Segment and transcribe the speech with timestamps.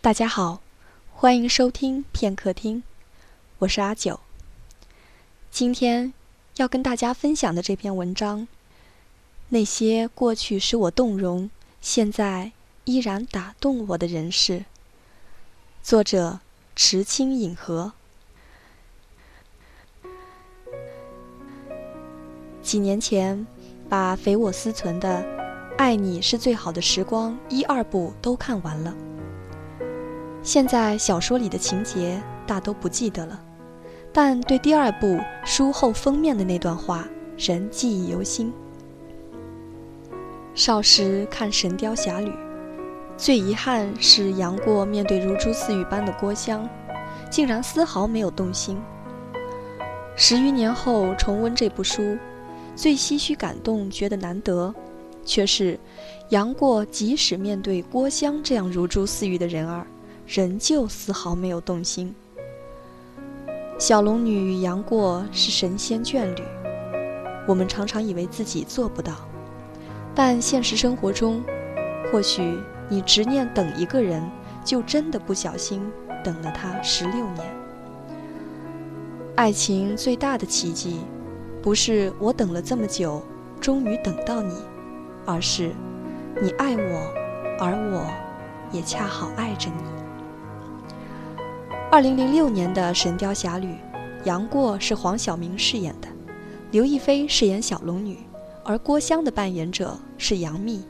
[0.00, 0.60] 大家好，
[1.12, 2.84] 欢迎收听片刻听，
[3.58, 4.20] 我是阿九。
[5.50, 6.14] 今天
[6.54, 8.46] 要跟大家分享的这篇文章，
[9.48, 11.50] 那些过去使我动容，
[11.80, 12.52] 现在
[12.84, 14.66] 依然打动我的人事。
[15.82, 16.38] 作者：
[16.76, 17.92] 池清影和。
[22.62, 23.44] 几年前，
[23.88, 25.22] 把肥我思存的
[25.76, 28.94] 《爱你是最好的时光》一二部都看完了。
[30.48, 33.38] 现在小说里的情节大都不记得了，
[34.10, 38.50] 但对第二部书后封面的那段话仍记忆犹新。
[40.54, 42.30] 少时看《神雕侠侣》，
[43.14, 46.66] 最遗憾是杨过面对如珠似玉般的郭襄，
[47.30, 48.78] 竟然丝毫没有动心。
[50.16, 52.16] 十余年后重温这部书，
[52.74, 54.74] 最唏嘘感动、觉得难得，
[55.26, 55.78] 却是
[56.30, 59.86] 杨过即使面对郭襄这样如珠似玉的人儿。
[60.30, 62.14] 仍旧丝毫没有动心。
[63.78, 66.42] 小龙女与杨过是神仙眷侣，
[67.46, 69.14] 我们常常以为自己做不到，
[70.14, 71.42] 但现实生活中，
[72.12, 72.58] 或许
[72.90, 74.22] 你执念等一个人，
[74.62, 75.80] 就真的不小心
[76.22, 77.46] 等了他十六年。
[79.34, 81.00] 爱情最大的奇迹，
[81.62, 83.22] 不是我等了这么久，
[83.62, 84.52] 终于等到你，
[85.24, 85.70] 而是
[86.42, 87.12] 你爱我，
[87.58, 88.06] 而我
[88.72, 89.97] 也恰好爱着你。
[91.90, 93.66] 二零零六年的《神雕侠侣》，
[94.24, 96.08] 杨过是黄晓明饰演的，
[96.70, 98.18] 刘亦菲饰演小龙女，
[98.62, 100.82] 而郭襄的扮演者是杨幂。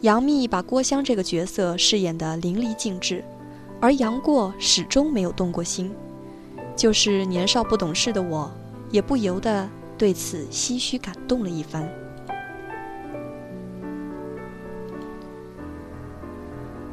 [0.00, 3.22] 杨幂把郭襄这个角色饰演得淋漓尽致，
[3.80, 5.94] 而杨过始终没有动过心。
[6.74, 8.50] 就是年少不懂事的我，
[8.90, 11.88] 也不由得对此唏嘘感动了一番。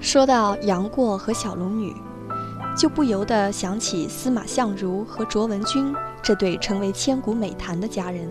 [0.00, 1.94] 说到杨过和小龙女。
[2.80, 8.26] 就不由得想起司马相如和卓文君这对成为千古美谈的佳人。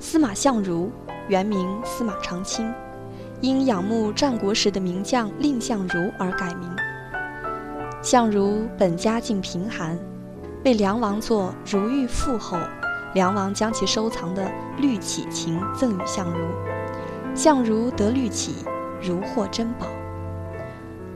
[0.00, 0.90] 司马相如
[1.28, 2.68] 原名司马长卿，
[3.40, 6.68] 因仰慕战国时的名将蔺相如而改名。
[8.02, 9.96] 相如本家境贫寒，
[10.64, 12.58] 为梁王做如玉妇后，
[13.14, 16.44] 梁王将其收藏的绿绮琴赠与相如，
[17.36, 18.64] 相如得绿绮，
[19.00, 19.86] 如获珍宝。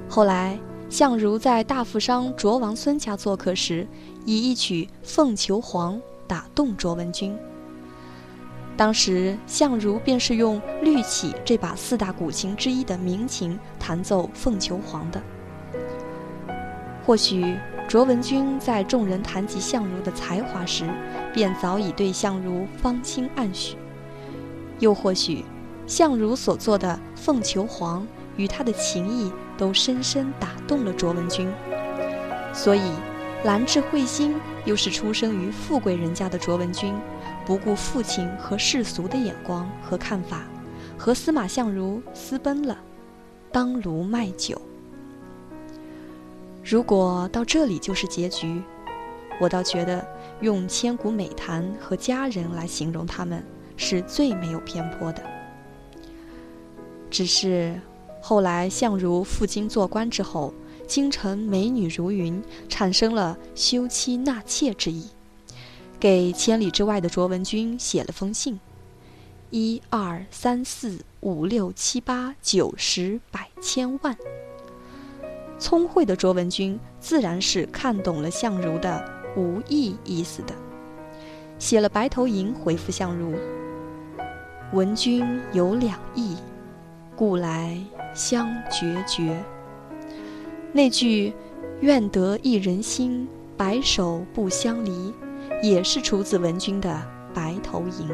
[0.08, 0.56] 后来。
[0.92, 3.88] 相如在大富商卓王孙家做客时，
[4.26, 7.34] 以一曲《凤求凰》打动卓文君。
[8.76, 15.22] 当时相如便是用绿绮这把四大古琴之一的名琴弹奏《凤求凰》的。
[17.06, 17.56] 或许
[17.88, 20.86] 卓文君在众人谈及相如的才华时，
[21.32, 23.76] 便早已对相如芳心暗许；
[24.78, 25.42] 又或许，
[25.86, 28.02] 相如所做的《凤求凰》
[28.36, 29.32] 与他的情谊。
[29.62, 31.48] 都深深打动了卓文君，
[32.52, 32.82] 所以
[33.44, 34.34] 兰质慧心
[34.64, 36.92] 又是出生于富贵人家的卓文君，
[37.46, 40.42] 不顾父亲和世俗的眼光和看法，
[40.98, 42.76] 和司马相如私奔了，
[43.52, 44.60] 当炉卖酒。
[46.64, 48.60] 如果到这里就是结局，
[49.40, 50.04] 我倒觉得
[50.40, 53.44] 用千古美谈和佳人来形容他们
[53.76, 55.22] 是最没有偏颇的，
[57.08, 57.80] 只是。
[58.24, 60.54] 后来，相如赴京做官之后，
[60.86, 65.08] 京城美女如云，产生了休妻纳妾之意，
[65.98, 68.60] 给千里之外的卓文君写了封信。
[69.50, 74.16] 一二三四五六七八九十百千万，
[75.58, 79.04] 聪慧的卓文君自然是看懂了相如的
[79.36, 80.54] 无意意思的，
[81.58, 83.34] 写了白头吟回复相如
[84.72, 86.36] ：“闻君有两意，
[87.16, 87.78] 故来。”
[88.14, 89.42] 相决绝。
[90.70, 91.32] 那句
[91.80, 95.14] “愿得一人心，白首不相离”，
[95.64, 96.90] 也是出自文君的
[97.34, 98.08] 《白头吟》。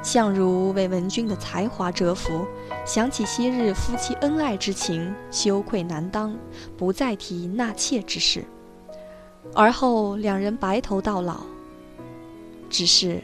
[0.00, 2.46] 相如为文君的才华折服，
[2.86, 6.32] 想起昔日夫妻恩爱之情，羞愧难当，
[6.76, 8.44] 不再提纳妾之事。
[9.56, 11.40] 而后两人白头到老。
[12.68, 13.20] 只是，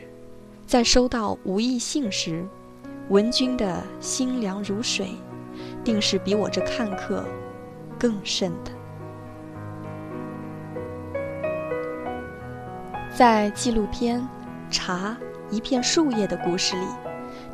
[0.67, 2.45] 在收到无意信时。
[3.09, 5.11] 文君的心凉如水，
[5.85, 7.25] 定是比我这看客
[7.97, 8.73] 更甚的。
[13.15, 14.21] 在纪录片
[14.71, 15.17] 《茶
[15.51, 16.87] 一片树叶》的故事里，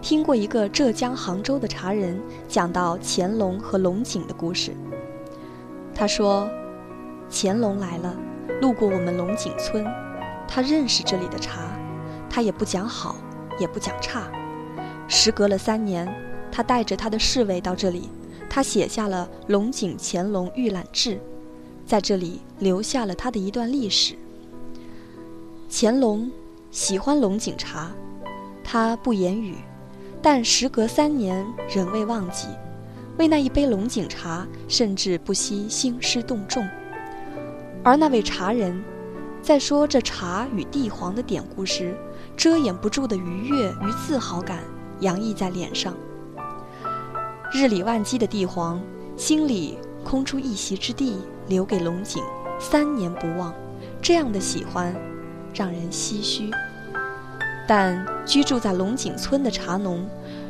[0.01, 2.19] 听过一个浙江杭州的茶人
[2.49, 4.73] 讲到乾隆和龙井的故事。
[5.95, 6.49] 他说，
[7.31, 8.17] 乾隆来了，
[8.63, 9.85] 路过我们龙井村，
[10.49, 11.61] 他认识这里的茶，
[12.31, 13.17] 他也不讲好，
[13.59, 14.33] 也不讲差。
[15.15, 16.09] 时隔了三年，
[16.51, 18.09] 他带着他的侍卫到这里，
[18.49, 21.17] 他写下了《龙井乾隆御览志》，
[21.87, 24.15] 在这里留下了他的一段历史。
[25.71, 26.33] 乾隆
[26.71, 27.93] 喜欢龙井茶，
[28.65, 29.57] 他不言语，
[30.23, 32.49] 但时隔三年仍未忘记，
[33.19, 36.67] 为那一杯龙井茶，甚至不惜兴师动众。
[37.85, 38.83] 而那位茶人，
[39.43, 41.95] 在说这茶与帝皇的典故时，
[42.35, 44.61] 遮掩不住的愉悦与自豪感
[45.03, 45.95] 洋溢在脸上。
[47.53, 48.81] 日理万机的帝皇
[49.17, 51.19] 心里空出一席之地
[51.49, 52.25] 留给龙井，
[52.59, 53.53] 三年不忘，
[54.01, 54.95] 这样的喜欢
[55.53, 56.51] 让人唏嘘。
[57.69, 60.09] 但居住在龙井村的茶农，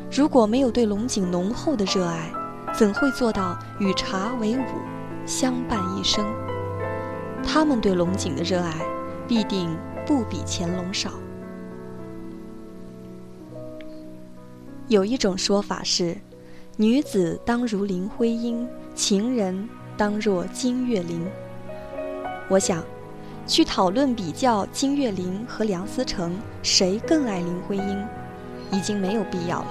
[0.09, 2.31] 如果没有对龙井浓厚的热爱，
[2.73, 4.63] 怎会做到与茶为伍，
[5.25, 6.25] 相伴一生？
[7.45, 8.73] 他们对龙井的热爱，
[9.27, 9.77] 必定
[10.07, 11.11] 不比乾隆少。
[14.89, 16.17] 有一种说法是，
[16.75, 21.25] 女子当如林徽因，情人当若金岳霖。
[22.49, 22.83] 我想，
[23.47, 28.05] 去讨论比较金岳霖和梁思成谁更爱林徽因，
[28.71, 29.67] 已经没有必要了。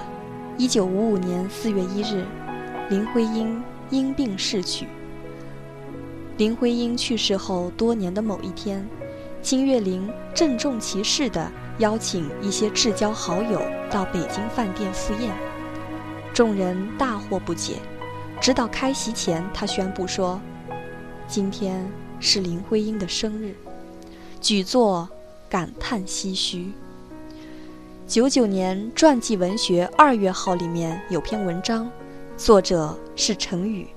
[0.57, 2.25] 一九五五年四月一日，
[2.89, 3.61] 林徽因
[3.91, 4.87] 因病逝去。
[6.37, 8.83] 林徽因去世后多年的某一天，
[9.43, 15.31] 金岳霖郑重其事地邀请一些至交好友到北京饭店赴宴，
[16.33, 17.77] 众人大惑不解。
[18.39, 20.39] 直到开席前，他宣布说
[21.27, 21.89] ：“今天
[22.19, 23.55] 是林徽因的生日。”
[24.41, 25.07] 举座
[25.49, 26.71] 感叹唏嘘。
[28.05, 31.89] 九九年传记文学二月号里面有篇文章，
[32.35, 33.87] 作者是陈宇。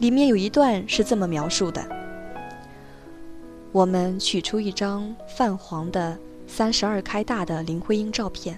[0.00, 1.80] 里面有一段是这么描述的：
[3.70, 6.18] 我们取出一张泛黄的
[6.56, 8.56] 三十二开大的林徽因照片，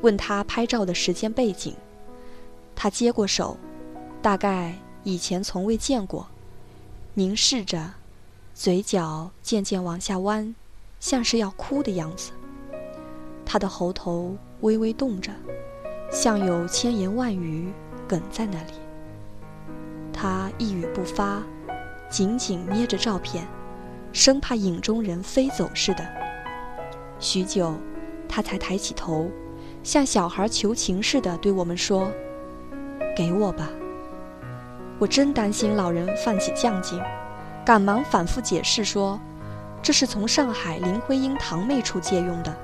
[0.00, 1.72] 问他拍照的时间背景。
[2.74, 3.56] 他接过手，
[4.20, 4.74] 大概
[5.04, 6.26] 以前从未见过，
[7.14, 7.92] 凝视着，
[8.54, 10.52] 嘴角渐渐往下弯，
[10.98, 12.32] 像是要哭的样子。
[13.44, 15.30] 他的喉头微微动着，
[16.10, 17.72] 像有千言万语
[18.08, 18.72] 哽在那里。
[20.12, 21.40] 他一语不发，
[22.10, 23.46] 紧紧捏着照片，
[24.12, 26.25] 生怕影中人飞走似的。
[27.18, 27.74] 许久，
[28.28, 29.30] 他才抬起头，
[29.82, 32.10] 像小孩求情似的对我们说
[33.16, 33.70] ：“给我吧。”
[34.98, 37.00] 我真担心老人犯起犟劲，
[37.64, 39.20] 赶忙反复解释说
[39.82, 42.56] ：“这是从上海林徽因堂妹处借用的，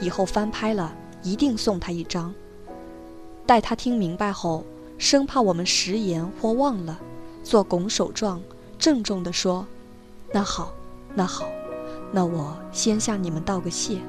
[0.00, 2.34] 以后翻拍了一定送她一张。”
[3.46, 4.64] 待他听明白后。
[4.98, 6.98] 生怕我们食言或忘了，
[7.44, 8.40] 做拱手状，
[8.78, 9.66] 郑重地说
[10.32, 10.72] ：“那好，
[11.14, 11.46] 那好，
[12.12, 14.00] 那我先向你们道个谢。”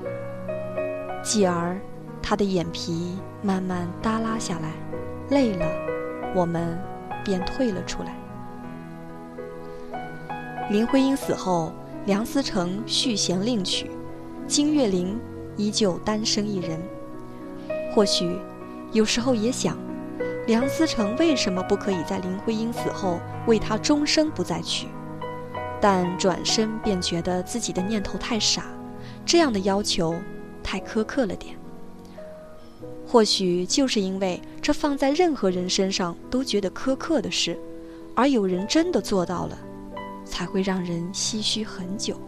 [1.23, 1.77] 继而，
[2.21, 4.71] 他的眼皮慢慢耷拉下来，
[5.29, 5.65] 累了，
[6.33, 6.79] 我们
[7.25, 8.15] 便退了出来。
[10.69, 11.73] 林徽因死后，
[12.05, 13.89] 梁思成续弦另娶，
[14.47, 15.19] 金岳霖
[15.55, 16.79] 依旧单身一人。
[17.93, 18.38] 或许，
[18.91, 19.77] 有时候也想。
[20.45, 24.88] 梁思成为什么不可以在林徽因死后为她终生不再娶？
[25.79, 28.65] 但转身便觉得自己的念头太傻，
[29.25, 30.15] 这样的要求
[30.63, 31.56] 太苛刻了点。
[33.06, 37.57] 或许就是因为这放在任何人身上都觉得苛刻的事，
[38.15, 39.57] 而有人真的做到了，
[40.25, 42.19] 才会让人唏嘘很久。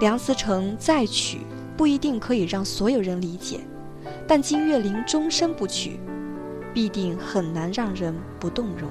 [0.00, 1.38] 梁思成再娶
[1.76, 3.60] 不一定可以让所有人理解，
[4.26, 5.98] 但金岳霖终身不娶。
[6.74, 8.88] 必定很难让人不动容。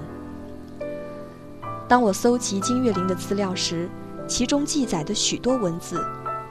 [1.87, 3.89] 当我搜集金岳霖的资料时，
[4.27, 6.05] 其中记载的许多文字，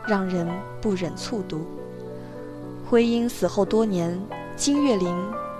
[0.06, 0.48] 让人
[0.80, 1.66] 不忍卒读。
[2.88, 4.18] 徽因死后多年，
[4.56, 5.14] 金岳霖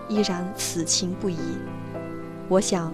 [0.08, 1.36] 依然此情不移。
[2.48, 2.90] 我想，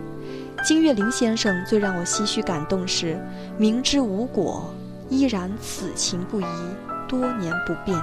[0.65, 3.17] 金岳霖先生最让我唏嘘感动是，
[3.57, 4.75] 明知无果，
[5.09, 6.47] 依然此情不移，
[7.07, 7.97] 多年不变。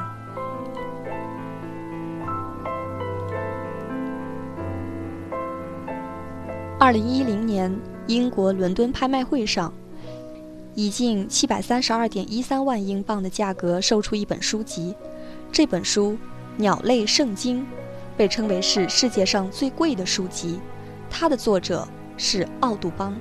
[6.80, 7.78] 二零一零年，
[8.10, 9.72] 英国伦敦拍卖会上，
[10.74, 14.96] 以近七百三十二点一三万英镑的价格售出一本书籍。
[15.52, 16.14] 这本书
[16.58, 17.62] 《鸟类圣经》
[18.18, 20.60] 被称为是世界上最贵的书籍。
[21.08, 21.88] 它的作者
[22.18, 23.16] 是奥杜邦。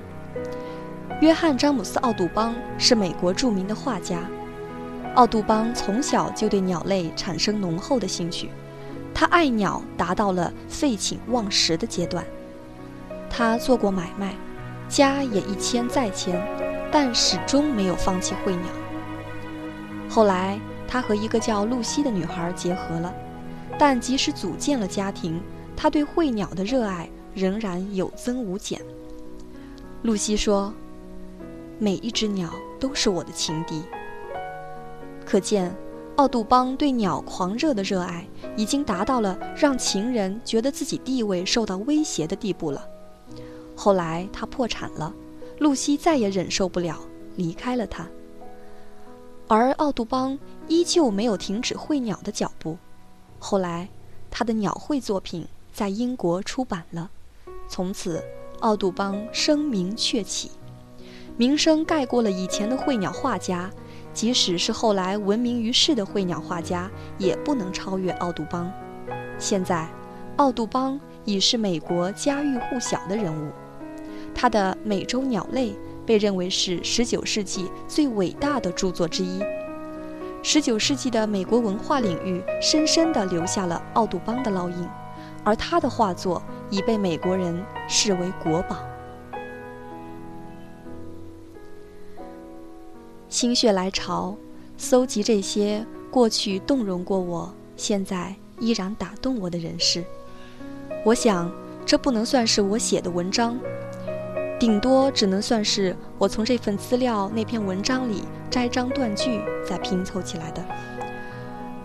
[1.21, 4.27] 约翰·詹姆斯·奥杜邦是美国著名的画家。
[5.13, 8.49] 奥杜邦从小就对鸟类产生浓厚的兴趣，
[9.13, 12.25] 他爱鸟达到了废寝忘食的阶段。
[13.29, 14.33] 他做过买卖，
[14.89, 16.43] 家也一迁再迁，
[16.91, 18.65] 但始终没有放弃会鸟。
[20.09, 23.13] 后来，他和一个叫露西的女孩结合了，
[23.77, 25.39] 但即使组建了家庭，
[25.77, 28.81] 他对会鸟的热爱仍然有增无减。
[30.01, 30.73] 露西说
[31.77, 33.83] ：“每一只鸟都是我的情敌。”
[35.23, 35.71] 可见，
[36.15, 38.27] 奥杜邦对鸟狂热的热爱
[38.57, 42.83] 已经达到了让情人觉得自己地位受到威胁的地步了。
[43.81, 45.13] 后来他破产了，
[45.57, 46.99] 露西再也忍受不了，
[47.37, 48.05] 离开了他。
[49.47, 52.77] 而奥杜邦依旧没有停止绘鸟的脚步。
[53.39, 53.87] 后来，
[54.29, 57.09] 他的鸟绘作品在英国出版了，
[57.69, 58.21] 从此
[58.59, 60.51] 奥杜邦声名鹊起，
[61.37, 63.71] 名声盖过了以前的绘鸟画家。
[64.13, 68.69] 即使是后来闻名于世的绘鸟画家，也不能超越奥杜邦。
[69.37, 69.87] 现在，
[70.35, 73.49] 奥杜邦已是美国家喻户晓的人物，
[74.33, 75.71] 他的《美洲鸟类》
[76.05, 79.41] 被认为是19世纪最伟大的著作之一。
[80.43, 84.87] 19世纪的美国文化领域深深地留下了奥杜邦的烙印，
[85.43, 88.77] 而他的画作已被美国人视为国宝。
[93.27, 94.35] 心血来潮，
[94.77, 100.03] 搜集这些过去动容过我、现在依然打动我的人士。
[101.05, 101.51] 我想，
[101.85, 103.57] 这不能算是我写的文章，
[104.59, 110.61] 顶多只能算是我从这份资料那篇文章里摘章断句再拼凑起来的。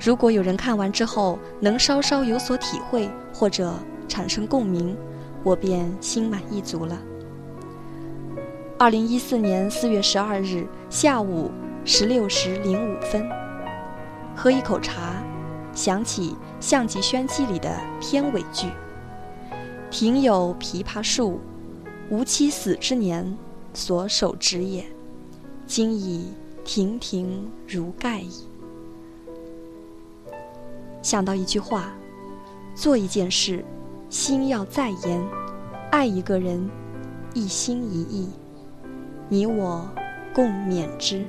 [0.01, 3.73] 如果有人看完之后能稍稍有所体会或者
[4.09, 4.97] 产生共鸣，
[5.45, 6.99] 我便心满意足了。
[8.77, 11.53] 二零一四年四月十二日下午
[11.85, 13.25] 十六时零五分，
[14.35, 15.23] 喝一口茶，
[15.73, 18.67] 想起项脊轩记里的片尾句
[19.93, 21.41] ：“庭有枇杷树，
[22.11, 23.37] 吾妻死之年
[23.73, 24.85] 所手植也，
[25.67, 26.33] 今已
[26.65, 28.47] 亭亭如盖矣。”
[31.03, 31.95] 想到一句话：
[32.75, 33.65] 做一件事，
[34.09, 35.21] 心要再严；
[35.91, 36.69] 爱一个人，
[37.35, 38.29] 一心一意。
[39.29, 39.89] 你我
[40.35, 41.25] 共勉之。